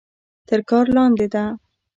[0.47, 1.43] تر کار لاندې ده.